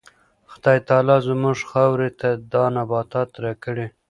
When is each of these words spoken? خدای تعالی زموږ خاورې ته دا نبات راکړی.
خدای 0.51 0.79
تعالی 0.87 1.17
زموږ 1.27 1.57
خاورې 1.71 2.09
ته 2.19 2.29
دا 2.53 2.63
نبات 2.75 3.31
راکړی. 3.43 3.87